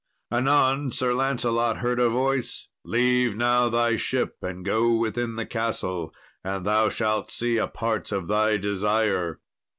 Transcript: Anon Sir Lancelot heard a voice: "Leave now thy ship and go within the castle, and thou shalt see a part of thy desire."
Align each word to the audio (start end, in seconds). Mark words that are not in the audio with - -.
Anon 0.31 0.89
Sir 0.91 1.13
Lancelot 1.13 1.77
heard 1.77 1.99
a 1.99 2.09
voice: 2.09 2.67
"Leave 2.83 3.37
now 3.37 3.69
thy 3.69 3.97
ship 3.97 4.35
and 4.41 4.65
go 4.65 4.91
within 4.95 5.35
the 5.35 5.45
castle, 5.45 6.11
and 6.43 6.65
thou 6.65 6.89
shalt 6.89 7.29
see 7.29 7.57
a 7.57 7.67
part 7.67 8.11
of 8.11 8.27
thy 8.27 8.57
desire." 8.57 9.41